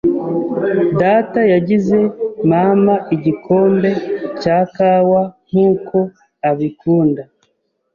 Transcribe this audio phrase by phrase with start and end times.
[1.01, 1.99] Data yagize
[2.51, 3.89] mama igikombe
[4.41, 5.97] cya kawa nkuko
[6.49, 7.23] abikunda.